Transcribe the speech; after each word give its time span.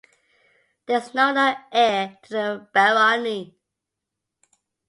There 0.87 0.97
is 0.97 1.13
no 1.13 1.31
known 1.31 1.55
heir 1.71 2.17
to 2.23 2.29
the 2.33 2.67
barony. 2.73 3.55